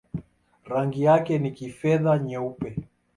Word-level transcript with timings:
Rangi 0.65 1.03
yake 1.03 1.39
ni 1.39 1.51
kifedha-nyeupe. 1.51 2.75